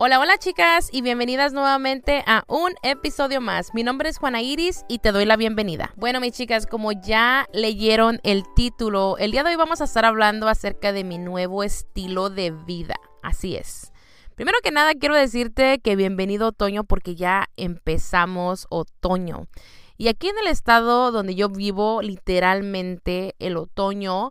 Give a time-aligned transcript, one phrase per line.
[0.00, 3.74] Hola, hola chicas y bienvenidas nuevamente a un episodio más.
[3.74, 5.92] Mi nombre es Juana Iris y te doy la bienvenida.
[5.96, 10.04] Bueno, mis chicas, como ya leyeron el título, el día de hoy vamos a estar
[10.04, 12.94] hablando acerca de mi nuevo estilo de vida.
[13.24, 13.92] Así es.
[14.36, 19.48] Primero que nada, quiero decirte que bienvenido otoño porque ya empezamos otoño.
[19.96, 24.30] Y aquí en el estado donde yo vivo, literalmente el otoño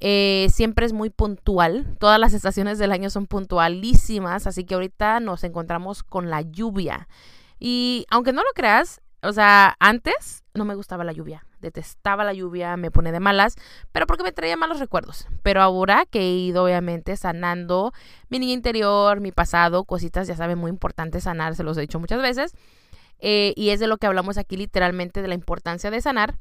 [0.00, 1.96] eh, siempre es muy puntual.
[1.98, 7.08] Todas las estaciones del año son puntualísimas, así que ahorita nos encontramos con la lluvia.
[7.58, 11.44] Y aunque no lo creas, o sea, antes no me gustaba la lluvia.
[11.60, 13.56] Detestaba la lluvia, me pone de malas,
[13.92, 15.26] pero porque me traía malos recuerdos.
[15.42, 17.92] Pero ahora que he ido obviamente sanando
[18.30, 22.00] mi niña interior, mi pasado, cositas, ya saben, muy importante sanar, se los he dicho
[22.00, 22.54] muchas veces.
[23.18, 26.38] Eh, y es de lo que hablamos aquí literalmente, de la importancia de sanar.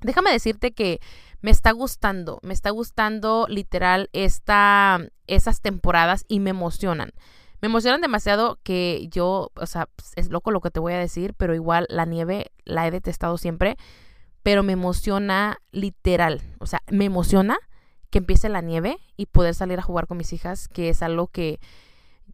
[0.00, 1.00] Déjame decirte que
[1.42, 7.12] me está gustando, me está gustando literal esta, esas temporadas y me emocionan.
[7.60, 11.34] Me emocionan demasiado que yo, o sea, es loco lo que te voy a decir,
[11.34, 13.76] pero igual la nieve la he detestado siempre,
[14.42, 17.58] pero me emociona literal, o sea, me emociona
[18.08, 21.26] que empiece la nieve y poder salir a jugar con mis hijas, que es algo
[21.28, 21.60] que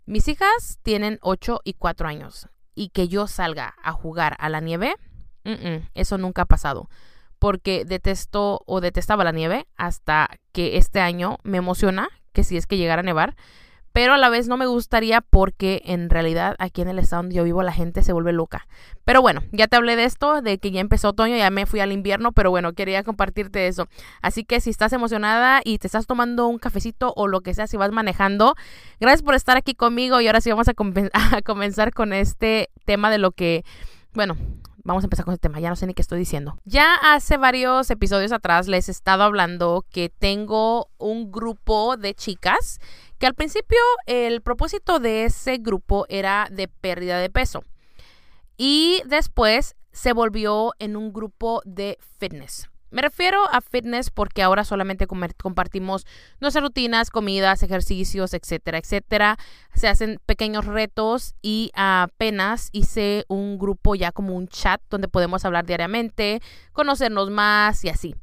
[0.04, 4.60] mis hijas tienen 8 y 4 años y que yo salga a jugar a la
[4.60, 4.94] nieve,
[5.94, 6.88] eso nunca ha pasado
[7.38, 12.66] porque detesto o detestaba la nieve hasta que este año me emociona que si es
[12.66, 13.34] que llegara a nevar,
[13.96, 17.36] pero a la vez no me gustaría porque en realidad aquí en el estado donde
[17.36, 18.68] yo vivo la gente se vuelve loca.
[19.06, 21.80] Pero bueno, ya te hablé de esto, de que ya empezó otoño, ya me fui
[21.80, 23.88] al invierno, pero bueno, quería compartirte eso.
[24.20, 27.66] Así que si estás emocionada y te estás tomando un cafecito o lo que sea,
[27.68, 28.54] si vas manejando,
[29.00, 30.74] gracias por estar aquí conmigo y ahora sí vamos a,
[31.34, 33.64] a comenzar con este tema de lo que,
[34.12, 34.36] bueno,
[34.86, 36.58] vamos a empezar con este tema, ya no sé ni qué estoy diciendo.
[36.64, 42.78] Ya hace varios episodios atrás les he estado hablando que tengo un grupo de chicas
[43.18, 47.64] que al principio el propósito de ese grupo era de pérdida de peso
[48.56, 52.68] y después se volvió en un grupo de fitness.
[52.90, 56.06] Me refiero a fitness porque ahora solamente compartimos
[56.40, 59.38] nuestras rutinas, comidas, ejercicios, etcétera, etcétera.
[59.74, 65.44] Se hacen pequeños retos y apenas hice un grupo ya como un chat donde podemos
[65.44, 66.40] hablar diariamente,
[66.72, 68.14] conocernos más y así.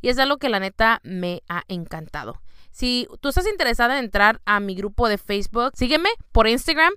[0.00, 2.40] Y es algo que la neta me ha encantado.
[2.70, 6.92] Si tú estás interesada en entrar a mi grupo de Facebook, sígueme por Instagram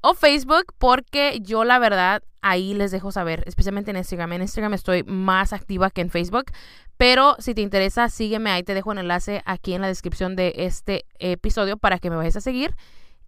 [0.00, 4.32] o Facebook porque yo la verdad ahí les dejo saber, especialmente en Instagram.
[4.32, 6.46] En Instagram estoy más activa que en Facebook,
[6.96, 10.52] pero si te interesa, sígueme ahí, te dejo un enlace aquí en la descripción de
[10.56, 12.74] este episodio para que me vayas a seguir.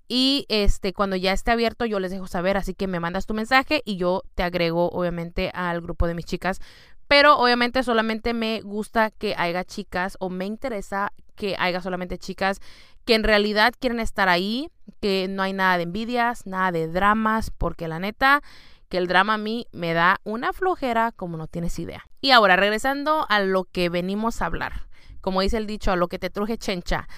[0.09, 3.33] Y este, cuando ya esté abierto, yo les dejo saber, así que me mandas tu
[3.33, 6.61] mensaje y yo te agrego, obviamente, al grupo de mis chicas.
[7.09, 12.61] Pero obviamente solamente me gusta que haya chicas o me interesa que haya solamente chicas
[13.05, 14.71] que en realidad quieren estar ahí,
[15.01, 18.43] que no hay nada de envidias, nada de dramas, porque la neta,
[18.89, 22.05] que el drama a mí me da una flojera como no tienes idea.
[22.21, 24.87] Y ahora, regresando a lo que venimos a hablar,
[25.21, 27.09] como dice el dicho, a lo que te truje chencha.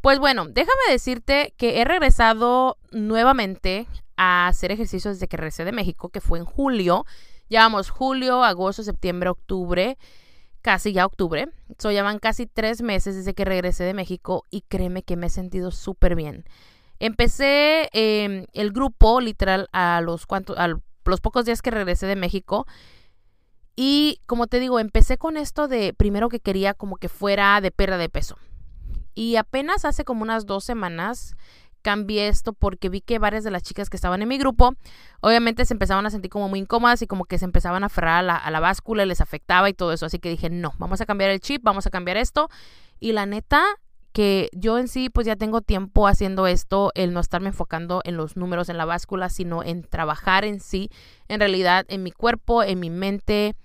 [0.00, 5.72] Pues bueno, déjame decirte que he regresado nuevamente a hacer ejercicios desde que regresé de
[5.72, 7.06] México, que fue en julio.
[7.48, 9.98] Llevamos julio, agosto, septiembre, octubre
[10.64, 11.50] casi ya octubre.
[11.78, 15.30] So, llevan casi tres meses desde que regresé de México y créeme que me he
[15.30, 16.46] sentido súper bien.
[16.98, 22.16] Empecé em, el grupo literal a los, cuantos, a los pocos días que regresé de
[22.16, 22.66] México.
[23.76, 27.70] Y como te digo, empecé con esto de primero que quería como que fuera de
[27.70, 28.38] pérdida de peso.
[29.14, 31.36] Y apenas hace como unas dos semanas
[31.84, 34.74] cambié esto porque vi que varias de las chicas que estaban en mi grupo,
[35.20, 38.20] obviamente se empezaban a sentir como muy incómodas y como que se empezaban a aferrar
[38.20, 40.06] a la, a la báscula y les afectaba y todo eso.
[40.06, 42.48] Así que dije, no, vamos a cambiar el chip, vamos a cambiar esto.
[42.98, 43.62] Y la neta,
[44.14, 48.16] que yo en sí pues ya tengo tiempo haciendo esto, el no estarme enfocando en
[48.16, 50.88] los números en la báscula, sino en trabajar en sí,
[51.28, 53.56] en realidad en mi cuerpo, en mi mente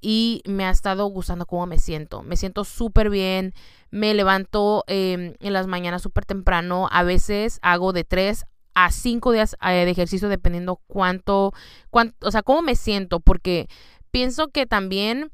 [0.00, 2.22] y me ha estado gustando cómo me siento.
[2.22, 3.54] Me siento súper bien,
[3.90, 6.88] me levanto em, en las mañanas súper temprano.
[6.92, 11.52] A veces hago de tres a cinco días eh, de ejercicio dependiendo cuánto,
[11.90, 13.68] cuánto, o sea, cómo me siento, porque
[14.10, 15.30] pienso que también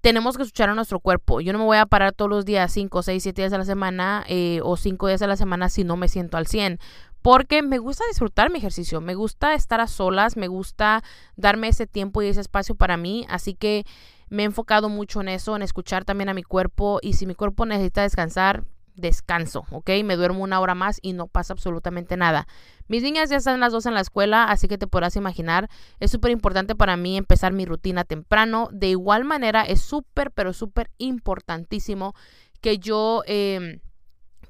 [0.00, 1.40] tenemos que escuchar a nuestro cuerpo.
[1.40, 3.64] Yo no me voy a parar todos los días, cinco, seis, siete días a la
[3.64, 6.78] semana eh, o cinco días a la semana si no me siento al 100.
[7.24, 11.02] Porque me gusta disfrutar mi ejercicio, me gusta estar a solas, me gusta
[11.36, 13.24] darme ese tiempo y ese espacio para mí.
[13.30, 13.86] Así que
[14.28, 17.34] me he enfocado mucho en eso, en escuchar también a mi cuerpo y si mi
[17.34, 19.88] cuerpo necesita descansar, descanso, ¿ok?
[20.04, 22.46] Me duermo una hora más y no pasa absolutamente nada.
[22.88, 25.70] Mis niñas ya están las dos en la escuela, así que te podrás imaginar,
[26.00, 28.68] es súper importante para mí empezar mi rutina temprano.
[28.70, 32.14] De igual manera, es súper, pero súper importantísimo
[32.60, 33.22] que yo...
[33.26, 33.80] Eh,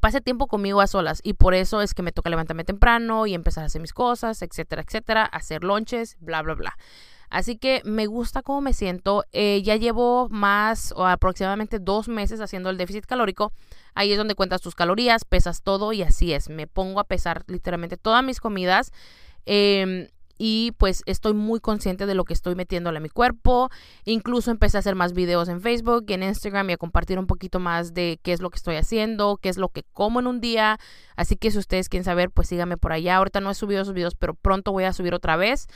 [0.04, 1.20] pase tiempo conmigo a solas.
[1.22, 4.42] Y por eso es que me toca levantarme temprano y empezar a hacer mis cosas,
[4.42, 6.76] etcétera, etcétera, hacer lunches, bla, bla, bla.
[7.30, 9.24] Así que me gusta cómo me siento.
[9.32, 13.54] Eh, ya llevo más o aproximadamente dos meses haciendo el déficit calórico.
[13.94, 16.50] Ahí es donde cuentas tus calorías, pesas todo y así es.
[16.50, 18.92] Me pongo a pesar literalmente todas mis comidas.
[19.46, 23.70] Em, y pues estoy muy consciente de lo que estoy metiéndole a mi cuerpo.
[24.04, 27.26] Incluso empecé a hacer más videos en Facebook y en Instagram y a compartir un
[27.26, 30.26] poquito más de qué es lo que estoy haciendo, qué es lo que como en
[30.26, 30.78] un día.
[31.16, 33.16] Así que si ustedes quieren saber, pues síganme por allá.
[33.16, 35.68] Ahorita no he subido esos videos, pero pronto voy a subir otra vez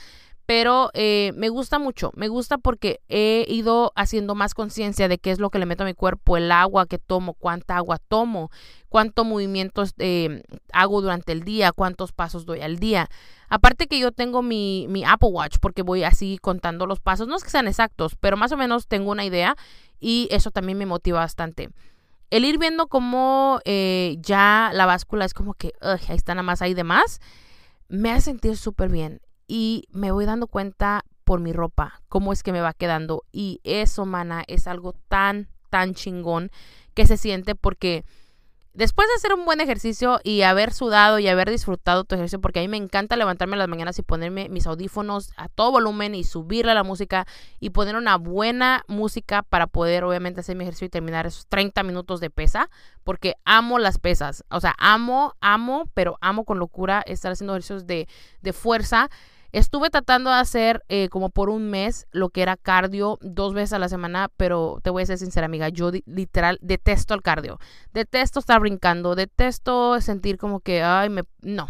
[0.49, 5.29] pero eh, me gusta mucho, me gusta porque he ido haciendo más conciencia de qué
[5.29, 8.49] es lo que le meto a mi cuerpo, el agua que tomo, cuánta agua tomo,
[8.89, 10.41] cuántos movimientos eh,
[10.73, 13.09] hago durante el día, cuántos pasos doy al día.
[13.47, 17.43] Aparte que yo tengo mi, Apple Watch porque voy así contando los pasos, no es
[17.43, 19.55] que sean exactos, pero más o menos tengo una idea
[19.99, 21.69] y eso también me motiva bastante.
[22.31, 26.63] El ir viendo cómo eh, ya la báscula es como que ahí está nada más
[26.63, 27.21] ahí de más,
[27.87, 32.43] me hace sentir súper bien y me voy dando cuenta por mi ropa, cómo es
[32.43, 33.23] que me va quedando.
[33.31, 36.51] Y eso, mana, es algo tan, tan chingón
[36.93, 38.05] que se siente porque
[38.73, 42.59] después de hacer un buen ejercicio y haber sudado y haber disfrutado tu ejercicio, porque
[42.59, 46.23] a mí me encanta levantarme las mañanas y ponerme mis audífonos a todo volumen y
[46.23, 47.25] subirle a la música
[47.59, 51.81] y poner una buena música para poder obviamente hacer mi ejercicio y terminar esos 30
[51.83, 52.69] minutos de pesa,
[53.03, 57.87] porque amo las pesas, o sea, amo, amo, pero amo con locura estar haciendo ejercicios
[57.87, 58.07] de,
[58.41, 59.09] de fuerza
[59.51, 63.73] Estuve tratando de hacer eh, como por un mes lo que era cardio dos veces
[63.73, 67.59] a la semana, pero te voy a ser sincera, amiga, yo literal detesto el cardio.
[67.91, 71.23] Detesto estar brincando, detesto sentir como que, ay, me...
[71.41, 71.67] No,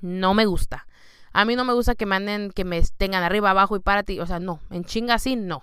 [0.00, 0.86] no me gusta.
[1.32, 4.04] A mí no me gusta que me anden, que me tengan arriba, abajo y para
[4.04, 4.20] ti.
[4.20, 5.62] O sea, no, en chinga así, no.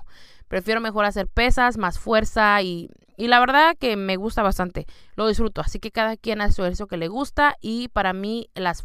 [0.50, 4.86] Prefiero mejor hacer pesas, más fuerza y, y la verdad que me gusta bastante.
[5.16, 5.62] Lo disfruto.
[5.62, 8.84] Así que cada quien hace su ejercicio que le gusta y para mí las,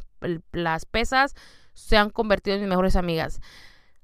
[0.52, 1.34] las pesas
[1.76, 3.40] se han convertido en mis mejores amigas.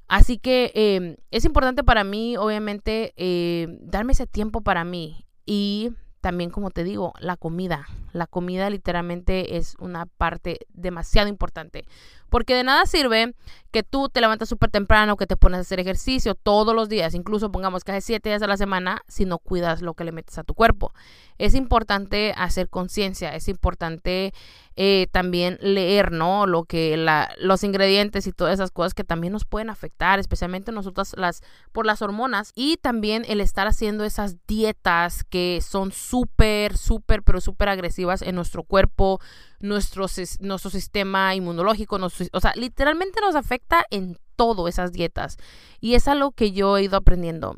[0.07, 5.27] Así que em, es importante para mí, obviamente, eh, darme ese tiempo para mí.
[5.47, 7.87] Y también, como te digo, la comida.
[8.13, 11.87] La comida literalmente es una parte demasiado importante.
[12.29, 13.35] Porque de nada sirve
[13.71, 17.15] que tú te levantas súper temprano, que te pones a hacer ejercicio todos los días,
[17.15, 20.13] incluso pongamos que hace siete días a la semana, si no cuidas lo que le
[20.13, 20.95] metes a tu cuerpo.
[21.39, 24.33] Es importante hacer conciencia, es importante
[24.77, 26.47] eh, también leer, ¿no?
[26.47, 30.73] Lo que la, los ingredientes y todas esas cosas que también nos pueden afectar, especialmente
[30.73, 31.43] nosotras las,
[31.73, 32.53] por las hormonas.
[32.55, 38.35] Y también el estar haciendo esas dietas que son súper, súper, pero súper agresivas en
[38.35, 39.21] nuestro cuerpo,
[39.61, 40.07] nuestro,
[40.41, 41.99] nuestro sistema inmunológico,
[42.33, 45.37] o sea, literalmente nos afecta en todo esas dietas.
[45.81, 47.57] Y es algo que yo he ido aprendiendo.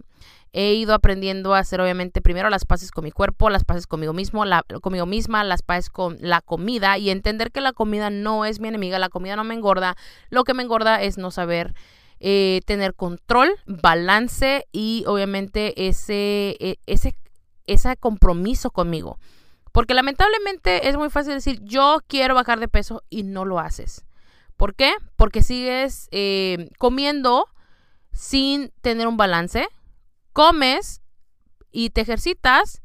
[0.56, 4.12] He ido aprendiendo a hacer, obviamente, primero las paces con mi cuerpo, las paces conmigo
[4.12, 8.44] mismo, la, conmigo misma, las paces con la comida y entender que la comida no
[8.44, 9.96] es mi enemiga, la comida no me engorda.
[10.30, 11.74] Lo que me engorda es no saber
[12.20, 17.16] eh, tener control, balance y, obviamente, ese, e, ese,
[17.66, 19.18] ese compromiso conmigo.
[19.72, 24.06] Porque lamentablemente es muy fácil decir, yo quiero bajar de peso y no lo haces.
[24.56, 24.92] ¿Por qué?
[25.16, 27.48] Porque sigues eh, comiendo
[28.12, 29.66] sin tener un balance,
[30.34, 31.00] comes
[31.70, 32.82] y te ejercitas,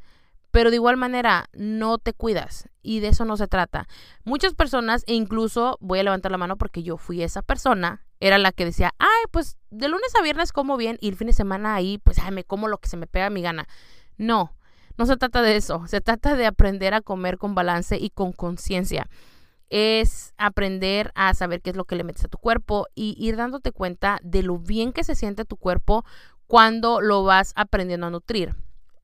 [0.51, 3.87] pero de igual manera no te cuidas y de eso no se trata.
[4.23, 8.37] Muchas personas, e incluso voy a levantar la mano porque yo fui esa persona, era
[8.37, 11.33] la que decía, ay, pues de lunes a viernes como bien y el fin de
[11.33, 13.67] semana ahí, pues ay, me como lo que se me pega a mi gana.
[14.17, 14.55] No,
[14.97, 18.31] no se trata de eso, se trata de aprender a comer con balance y con
[18.31, 19.07] conciencia.
[19.69, 23.35] Es aprender a saber qué es lo que le metes a tu cuerpo y ir
[23.35, 26.03] dándote cuenta de lo bien que se siente tu cuerpo
[26.49, 28.55] cuando lo vas aprendiendo a nutrir.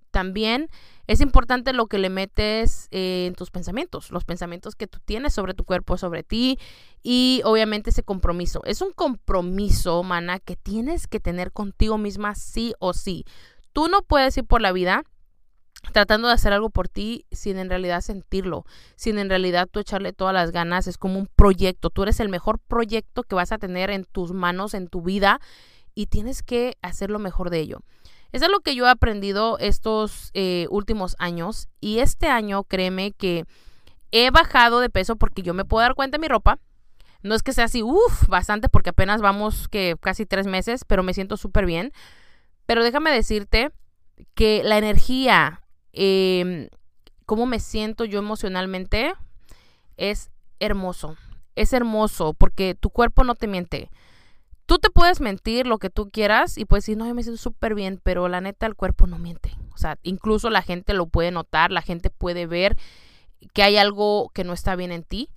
[0.10, 0.68] También
[1.06, 5.54] es importante lo que le metes en tus pensamientos, los pensamientos que tú tienes sobre
[5.54, 6.58] tu cuerpo, sobre ti
[7.04, 8.62] y obviamente ese compromiso.
[8.66, 13.26] Es un compromiso, mana, que tienes que tener contigo misma sí o sí.
[13.74, 15.04] Tú no puedes ir por la vida
[15.94, 20.14] tratando de hacer algo por ti sin en realidad sentirlo, sin en realidad tú echarle
[20.14, 23.60] todas las ganas, es como un proyecto, tú eres el mejor proyecto que vas a
[23.60, 25.40] tener en tus manos, en tu vida
[25.96, 27.80] y tienes que hacer lo mejor de ello.
[28.32, 33.14] Eso es lo que yo he aprendido estos eh, últimos años y este año créeme
[33.14, 33.46] que
[34.12, 36.60] he bajado de peso porque yo me puedo dar cuenta de mi ropa.
[37.24, 41.02] No es que sea así, uff, bastante porque apenas vamos que casi tres meses, pero
[41.02, 41.92] me siento súper bien.
[42.66, 43.72] Pero déjame decirte
[44.34, 45.62] que la energía,
[45.94, 46.70] eh,
[47.26, 49.14] cómo me siento yo emocionalmente,
[49.98, 51.16] es hermoso.
[51.56, 53.90] Es hermoso porque tu cuerpo no te miente.
[54.66, 57.42] Tú te puedes mentir lo que tú quieras y puedes decir, no, yo me siento
[57.42, 59.56] súper bien, pero la neta el cuerpo no miente.
[59.74, 62.76] O sea, incluso la gente lo puede notar, la gente puede ver
[63.54, 65.30] que hay algo que no está bien en ti.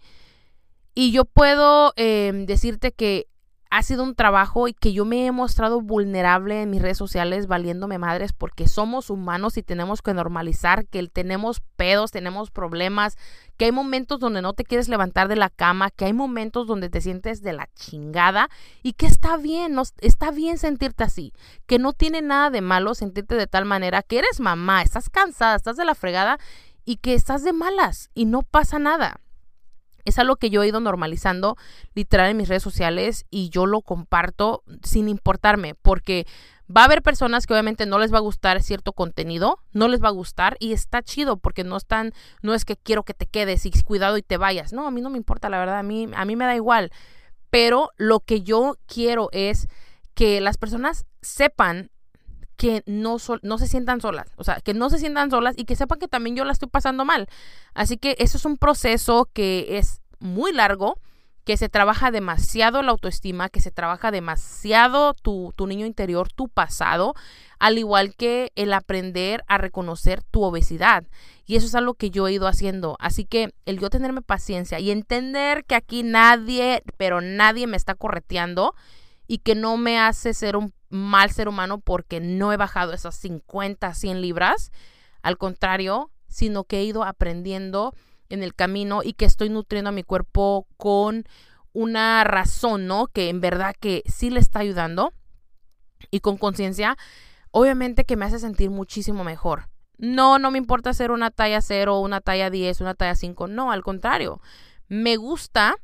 [0.94, 3.28] Y yo puedo em, decirte que
[3.70, 7.46] ha sido un trabajo y que yo me he mostrado vulnerable en mis redes sociales
[7.46, 13.16] valiéndome madres porque somos humanos y tenemos que normalizar que tenemos pedos, tenemos problemas,
[13.56, 16.88] que hay momentos donde no te quieres levantar de la cama, que hay momentos donde
[16.88, 18.48] te sientes de la chingada
[18.82, 21.34] y que está bien, no, está bien sentirte así,
[21.66, 25.56] que no tiene nada de malo sentirte de tal manera que eres mamá, estás cansada,
[25.56, 26.38] estás de la fregada
[26.87, 29.20] y que estás de malas y no pasa nada.
[30.08, 31.56] Es algo que yo he ido normalizando
[31.94, 36.26] literal en mis redes sociales y yo lo comparto sin importarme porque
[36.74, 40.02] va a haber personas que obviamente no les va a gustar cierto contenido, no les
[40.02, 42.12] va a gustar y está chido porque no están,
[42.42, 44.72] no es que quiero que te quedes y cuidado y te vayas.
[44.72, 46.90] No, a mí no me importa, la verdad, a mí, a mí me da igual.
[47.50, 49.68] Pero lo que yo quiero es
[50.14, 51.90] que las personas sepan
[52.58, 55.76] que no, no se sientan solas, o sea, que no se sientan solas y que
[55.76, 57.28] sepan que también yo la estoy pasando mal.
[57.72, 60.98] Así que eso es un proceso que es muy largo,
[61.44, 66.48] que se trabaja demasiado la autoestima, que se trabaja demasiado tu, tu niño interior, tu
[66.48, 67.14] pasado,
[67.60, 71.04] al igual que el aprender a reconocer tu obesidad.
[71.46, 72.96] Y eso es algo que yo he ido haciendo.
[72.98, 77.94] Así que el yo tenerme paciencia y entender que aquí nadie, pero nadie me está
[77.94, 78.74] correteando
[79.28, 83.14] y que no me hace ser un mal ser humano porque no he bajado esas
[83.16, 84.73] 50, 100 libras.
[85.23, 87.94] Al contrario, sino que he ido aprendiendo
[88.30, 91.25] en el camino y que estoy nutriendo a mi cuerpo con
[91.73, 93.06] una razón, ¿no?
[93.06, 95.12] Que en verdad que sí le está ayudando
[96.11, 96.97] y con conciencia,
[97.50, 99.68] obviamente que me hace sentir muchísimo mejor.
[99.99, 103.73] No, no me importa ser una talla 0, una talla 10, una talla 5, no,
[103.73, 104.40] al contrario.
[104.88, 105.76] Me gusta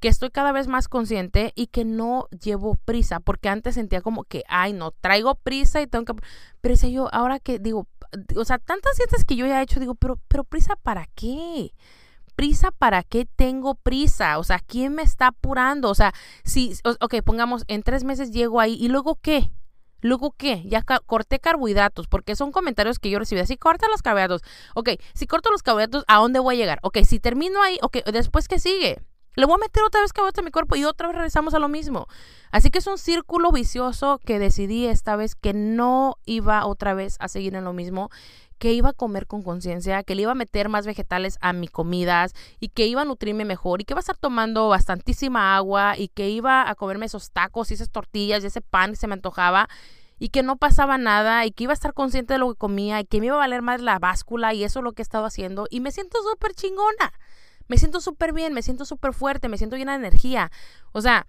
[0.00, 4.24] que estoy cada vez más consciente y que no llevo prisa, porque antes sentía como
[4.24, 6.22] que, ay, no, traigo prisa y tengo que...
[6.60, 7.86] Pero ese yo, ahora que digo,
[8.36, 11.72] o sea, tantas dietas que yo ya he hecho, digo, pero, pero prisa para qué?
[12.36, 14.38] prisa para qué tengo prisa?
[14.38, 15.90] O sea, ¿quién me está apurando?
[15.90, 16.12] O sea,
[16.44, 19.50] si, ok, pongamos, en tres meses llego ahí y luego qué?
[20.02, 20.62] ¿Luego qué?
[20.66, 23.40] Ya corté carbohidratos, porque son comentarios que yo recibí.
[23.40, 24.42] Así, corta los carbohidratos.
[24.74, 26.78] Ok, si corto los carbohidratos, ¿a dónde voy a llegar?
[26.82, 29.02] Ok, si termino ahí, ok, después qué sigue?
[29.36, 31.58] Le voy a meter otra vez carbohidratos a mi cuerpo y otra vez regresamos a
[31.58, 32.08] lo mismo.
[32.50, 37.16] Así que es un círculo vicioso que decidí esta vez que no iba otra vez
[37.20, 38.10] a seguir en lo mismo
[38.58, 41.70] que iba a comer con conciencia, que le iba a meter más vegetales a mis
[41.70, 45.98] comidas y que iba a nutrirme mejor y que iba a estar tomando bastantísima agua
[45.98, 49.06] y que iba a comerme esos tacos y esas tortillas y ese pan que se
[49.06, 49.68] me antojaba
[50.18, 53.00] y que no pasaba nada y que iba a estar consciente de lo que comía
[53.00, 55.04] y que me iba a valer más la báscula y eso es lo que he
[55.04, 57.12] estado haciendo y me siento súper chingona.
[57.68, 60.50] Me siento súper bien, me siento súper fuerte, me siento llena de energía.
[60.92, 61.26] O sea,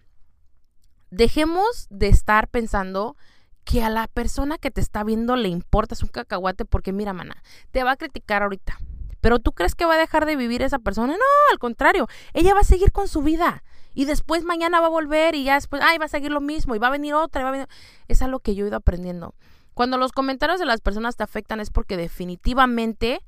[1.09, 3.15] dejemos de estar pensando
[3.63, 7.43] que a la persona que te está viendo le importas un cacahuate porque mira, mana,
[7.71, 8.79] te va a criticar ahorita.
[9.19, 11.13] Pero tú crees que va a dejar de vivir esa persona?
[11.13, 13.63] No, al contrario, ella va a seguir con su vida.
[13.93, 16.75] Y después mañana va a volver y ya después, ay, va a seguir lo mismo
[16.75, 17.67] y va a venir otra, y va a venir...
[18.07, 19.33] Es algo que yo he ido aprendiendo.
[19.73, 23.21] Cuando los comentarios de las personas te afectan es porque definitivamente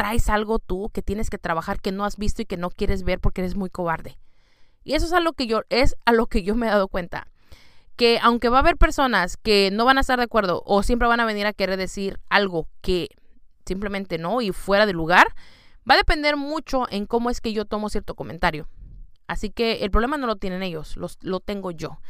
[0.00, 3.02] traes algo tú que tienes que trabajar que no has visto y que no quieres
[3.02, 4.16] ver porque eres muy cobarde.
[4.82, 6.88] Y eso es a lo que yo es a lo que yo me he dado
[6.88, 7.26] cuenta
[7.96, 11.06] que aunque va a haber personas que no van a estar de acuerdo o siempre
[11.06, 13.08] van a venir a querer decir algo que
[13.66, 15.34] simplemente no y fuera de lugar,
[15.88, 18.68] va a depender mucho en cómo es que yo tomo cierto comentario.
[19.26, 22.00] Así que el problema no lo tienen ellos, lo tengo yo.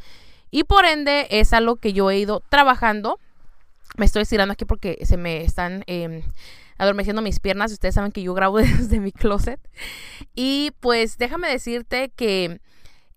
[0.49, 3.19] Y por ende es algo que yo he ido trabajando.
[3.97, 6.23] Me estoy estirando aquí porque se me están eh,
[6.81, 7.71] adormeciendo mis piernas.
[7.71, 9.59] Ustedes saben que yo grabo desde mi closet.
[10.33, 12.59] Y pues déjame decirte que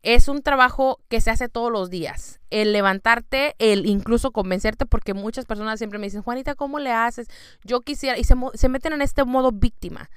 [0.03, 2.41] es un trabajo que se hace todos los días.
[2.51, 7.29] El levantarte, el incluso convencerte, porque muchas personas siempre me dicen, Juanita, ¿cómo le haces?
[7.65, 10.11] Yo quisiera, y se, se meten en este modo víctima.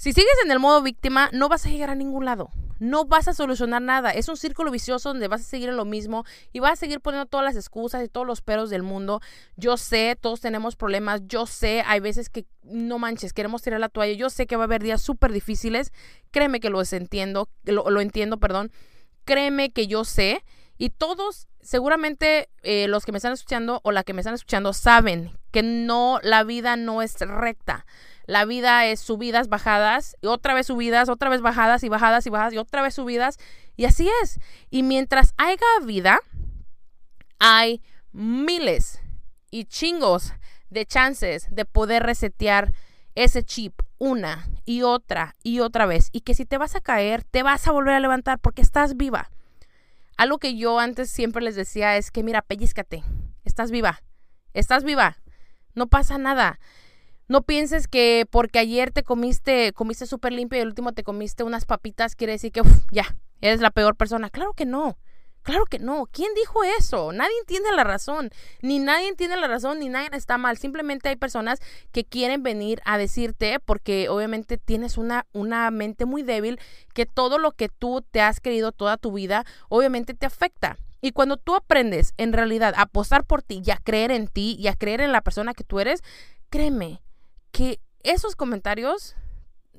[0.00, 2.48] Si sigues en el modo víctima, no vas a llegar a ningún lado.
[2.78, 4.12] No vas a solucionar nada.
[4.12, 7.02] Es un círculo vicioso donde vas a seguir en lo mismo y vas a seguir
[7.02, 9.20] poniendo todas las excusas y todos los peros del mundo.
[9.56, 11.20] Yo sé, todos tenemos problemas.
[11.26, 14.14] Yo sé, hay veces que no manches, queremos tirar la toalla.
[14.14, 15.92] Yo sé que va a haber días súper difíciles.
[16.30, 18.72] Créeme que lo entiendo, lo, lo entiendo, perdón.
[19.26, 20.42] Créeme que yo sé.
[20.78, 24.72] Y todos, seguramente eh, los que me están escuchando o la que me están escuchando
[24.72, 27.84] saben que no, la vida no es recta.
[28.30, 32.30] La vida es subidas, bajadas, y otra vez subidas, otra vez bajadas y bajadas y
[32.30, 33.38] bajadas y otra vez subidas.
[33.74, 34.38] Y así es.
[34.70, 36.20] Y mientras haya vida,
[37.40, 37.82] hay
[38.12, 39.00] miles
[39.50, 40.32] y chingos
[40.68, 42.72] de chances de poder resetear
[43.16, 46.08] ese chip una y otra y otra vez.
[46.12, 48.96] Y que si te vas a caer, te vas a volver a levantar porque estás
[48.96, 49.28] viva.
[50.16, 53.02] Algo que yo antes siempre les decía es que mira, pellizcate,
[53.44, 54.04] estás viva,
[54.54, 55.16] estás viva,
[55.74, 56.60] no pasa nada.
[57.30, 61.44] No pienses que porque ayer te comiste, comiste súper limpio y el último te comiste
[61.44, 62.60] unas papitas, quiere decir que
[62.90, 64.30] ya, eres la peor persona.
[64.30, 64.98] Claro que no.
[65.42, 66.06] Claro que no.
[66.10, 67.12] ¿Quién dijo eso?
[67.12, 68.30] Nadie entiende la razón.
[68.62, 70.58] Ni nadie entiende la razón, ni nadie está mal.
[70.58, 71.60] Simplemente hay personas
[71.92, 76.58] que quieren venir a decirte, porque obviamente tienes una, una mente muy débil,
[76.94, 80.78] que todo lo que tú te has creído toda tu vida, obviamente te afecta.
[81.00, 84.56] Y cuando tú aprendes en realidad a apostar por ti y a creer en ti
[84.58, 86.02] y a creer en la persona que tú eres,
[86.48, 87.00] créeme
[87.60, 89.16] que esos comentarios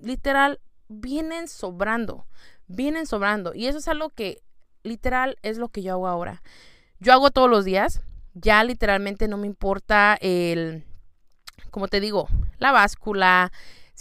[0.04, 2.28] literal vienen sobrando,
[2.68, 3.56] vienen sobrando.
[3.56, 4.44] Y eso es algo que
[4.84, 6.44] literal es lo que yo hago ahora.
[7.00, 8.04] Yo hago todos los días,
[8.36, 10.84] ya literalmente no me importa el,
[11.72, 12.28] como te digo,
[12.60, 13.52] la báscula,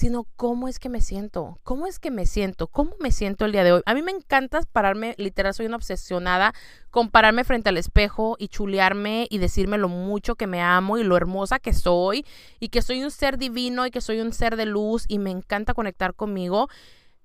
[0.00, 3.52] sino cómo es que me siento, cómo es que me siento, cómo me siento el
[3.52, 3.82] día de hoy.
[3.84, 6.54] A mí me encanta pararme, literal, soy una obsesionada
[6.90, 11.04] con pararme frente al espejo y chulearme y decirme lo mucho que me amo y
[11.04, 12.24] lo hermosa que soy
[12.60, 15.30] y que soy un ser divino y que soy un ser de luz y me
[15.30, 16.70] encanta conectar conmigo.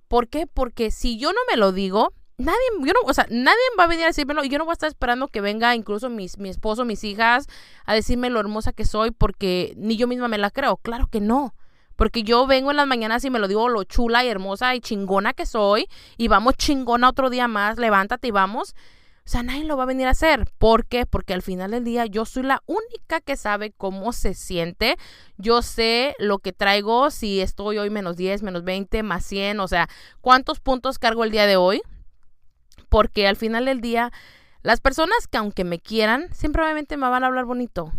[0.10, 0.46] ¿Por qué?
[0.46, 3.88] Porque si yo no me lo digo, nadie, yo no, o sea, nadie va a
[3.88, 6.50] venir a decírmelo y yo no voy a estar esperando que venga incluso mis, mi
[6.50, 7.48] esposo, mis hijas,
[7.86, 10.75] a decirme lo hermosa que soy porque ni yo misma me la creo.
[10.75, 11.53] Claro que no.
[11.96, 14.82] Porque yo vengo en las mañanas y me lo digo lo chula y hermosa y
[14.82, 15.88] chingona que soy
[16.18, 18.75] y vamos chingona otro día más, levántate y vamos.
[19.25, 20.48] O sea, nadie lo va a venir a hacer.
[20.60, 21.08] ¿Por qué?
[21.08, 24.98] Porque al final del día yo soy la única que sabe cómo se siente.
[25.38, 29.68] Yo sé lo que traigo, si estoy hoy menos 10, menos 20, más 100, o
[29.68, 29.90] sea,
[30.22, 31.82] cuántos puntos cargo el día de hoy
[32.96, 34.12] porque al final del día,
[34.64, 37.92] las personas que aunque me quieran, siempre obviamente me van a hablar bonito,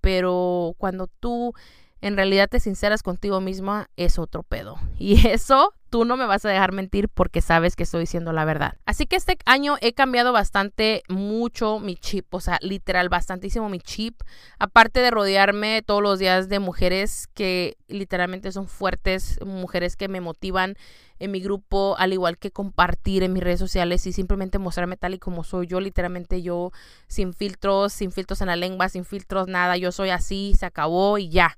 [0.00, 1.54] pero cuando tú
[2.04, 4.76] en realidad te sinceras contigo misma, es otro pedo.
[4.98, 8.44] Y eso tú no me vas a dejar mentir porque sabes que estoy diciendo la
[8.44, 8.74] verdad.
[8.84, 13.78] Así que este año he cambiado bastante, mucho mi chip, o sea, literal, bastantísimo mi
[13.78, 14.20] chip.
[14.58, 20.20] Aparte de rodearme todos los días de mujeres que literalmente son fuertes, mujeres que me
[20.20, 20.76] motivan
[21.20, 25.14] en mi grupo, al igual que compartir en mis redes sociales y simplemente mostrarme tal
[25.14, 26.72] y como soy yo, literalmente yo,
[27.06, 31.18] sin filtros, sin filtros en la lengua, sin filtros, nada, yo soy así, se acabó
[31.18, 31.56] y ya.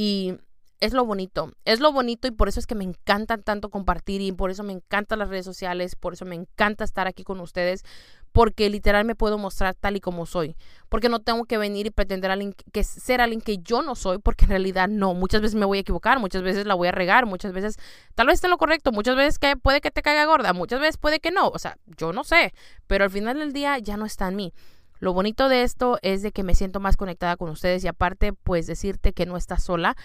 [0.00, 0.38] Y
[0.78, 4.20] es lo bonito, es lo bonito y por eso es que me encanta tanto compartir
[4.20, 7.40] y por eso me encantan las redes sociales, por eso me encanta estar aquí con
[7.40, 7.82] ustedes,
[8.30, 10.54] porque literal me puedo mostrar tal y como soy,
[10.88, 14.18] porque no tengo que venir y pretender alguien que ser alguien que yo no soy,
[14.18, 16.92] porque en realidad no, muchas veces me voy a equivocar, muchas veces la voy a
[16.92, 17.74] regar, muchas veces
[18.14, 20.96] tal vez esté lo correcto, muchas veces que puede que te caiga gorda, muchas veces
[20.96, 22.54] puede que no, o sea, yo no sé,
[22.86, 24.54] pero al final del día ya no está en mí.
[24.98, 28.32] Lo bonito de esto es de que me siento más conectada con ustedes y aparte
[28.32, 29.96] pues decirte que no estás sola,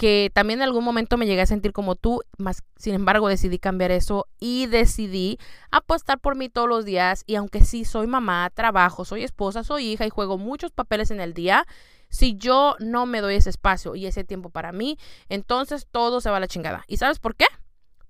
[0.00, 3.58] que también en algún momento me llegué a sentir como tú, más sin embargo decidí
[3.58, 5.38] cambiar eso y decidí
[5.70, 9.92] apostar por mí todos los días y aunque sí soy mamá, trabajo, soy esposa, soy
[9.92, 11.66] hija y juego muchos papeles en el día,
[12.08, 14.96] si yo no me doy ese espacio y ese tiempo para mí,
[15.28, 16.82] entonces todo se va a la chingada.
[16.88, 17.46] ¿Y sabes por qué?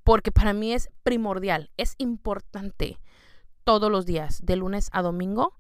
[0.05, 3.01] Porque para mí es primordial, es importante
[3.65, 5.55] todos los días, de lunes a domingo,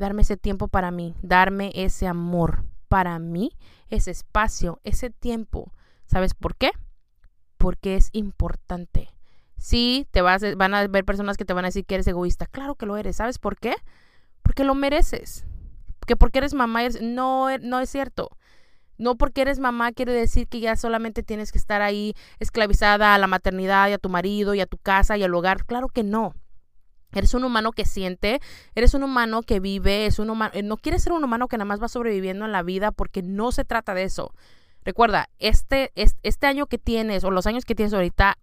[0.00, 3.52] darme ese tiempo para mí, darme ese amor para mí,
[3.88, 5.72] ese espacio, ese tiempo.
[6.06, 6.72] ¿Sabes por qué?
[7.58, 9.10] Porque es importante.
[9.58, 12.46] Sí, te vas, van a ver personas que te van a decir que eres egoísta.
[12.46, 13.16] Claro que lo eres.
[13.16, 13.74] ¿Sabes por qué?
[14.42, 15.44] Porque lo mereces.
[16.06, 18.30] Que porque eres mamá, no, no es cierto.
[18.96, 23.18] No porque eres mamá quiere decir que ya solamente tienes que estar ahí esclavizada a
[23.18, 25.66] la maternidad y a tu marido y a tu casa y al hogar.
[25.66, 26.34] Claro que no.
[27.12, 28.40] Eres un humano que siente,
[28.74, 31.64] eres un humano que vive, es un humano, no quieres ser un humano que nada
[31.64, 34.32] más va sobreviviendo en la vida porque no se trata de eso.
[34.84, 38.38] Recuerda, este, este, año que tienes o los años que tienes ahorita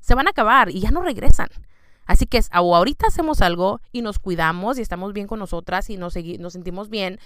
[0.00, 1.48] se van a acabar y ya no regresan.
[2.06, 5.96] Así que o ahorita hacemos algo y nos cuidamos y estamos bien con nosotras y
[5.96, 7.18] nos, nos sentimos bien,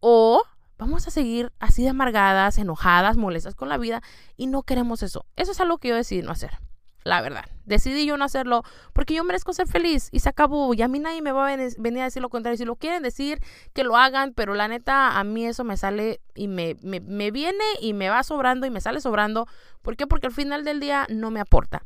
[0.00, 0.42] o
[0.78, 4.02] vamos a seguir así de amargadas, enojadas, molestas con la vida
[4.36, 5.24] y no queremos eso.
[5.36, 6.58] Eso es algo que yo decidí no hacer
[7.04, 7.44] la verdad.
[7.64, 10.74] Decidí yo no hacerlo porque yo merezco ser feliz y se acabó.
[10.74, 12.58] Y a mí nadie me va a venir a decir lo contrario.
[12.58, 13.40] Si lo quieren decir,
[13.72, 17.64] que lo hagan, pero la neta, a mí eso me sale y me, me, viene
[17.80, 19.46] y me va sobrando y me sale sobrando.
[19.82, 20.06] ¿Por qué?
[20.06, 21.84] Porque al final del día no me aporta.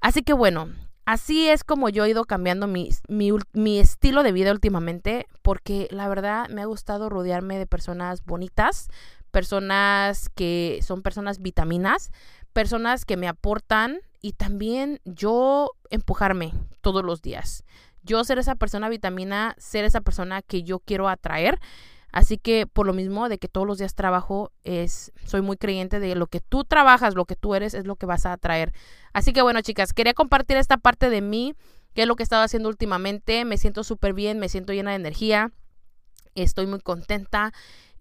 [0.00, 0.68] Así que bueno,
[1.06, 6.08] así es como yo he ido cambiando mi, mi estilo de vida últimamente porque la
[6.08, 8.88] verdad me ha gustado rodearme de personas bonitas,
[9.30, 12.10] personas que son personas vitaminas,
[12.52, 17.64] personas que me aportan y también yo empujarme todos los días.
[18.02, 21.58] Yo ser esa persona vitamina, ser esa persona que yo quiero atraer.
[22.12, 26.00] Así que por lo mismo de que todos los días trabajo, es, soy muy creyente
[26.00, 28.72] de lo que tú trabajas, lo que tú eres, es lo que vas a atraer.
[29.12, 31.54] Así que bueno, chicas, quería compartir esta parte de mí,
[31.94, 33.44] que es lo que he estado haciendo últimamente.
[33.44, 35.52] Me siento súper bien, me siento llena de energía,
[36.34, 37.52] estoy muy contenta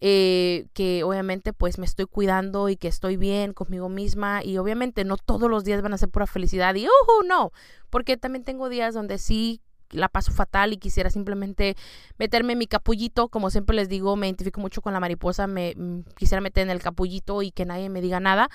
[0.02, 5.04] eh, que obviamente pues me estoy cuidando y que estoy bien conmigo misma y obviamente
[5.04, 7.52] no todos los días van a ser pura felicidad y uh, no,
[7.90, 11.76] porque también tengo días donde sí la paso fatal y quisiera simplemente
[12.18, 15.74] meterme en mi capullito, como siempre les digo, me identifico mucho con la mariposa, me
[15.76, 18.50] mm, quisiera meter en el capullito y que nadie me diga nada.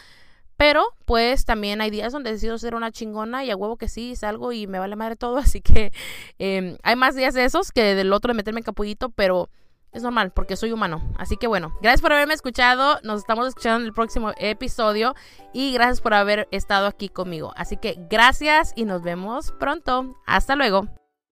[0.57, 4.15] Pero pues también hay días donde decido ser una chingona y a huevo que sí,
[4.15, 5.37] salgo y me vale madre todo.
[5.39, 5.93] Así que
[6.39, 9.51] em, hay más días de esos que del otro de meterme en capullito, pero
[9.95, 11.03] es normal porque soy humano.
[11.17, 12.99] Así que bueno, gracias por haberme escuchado.
[13.03, 15.15] Nos estamos escuchando en el próximo episodio
[15.53, 17.53] y gracias por haber estado aquí conmigo.
[17.57, 20.17] Así que gracias y nos vemos pronto.
[20.27, 21.04] Hasta luego.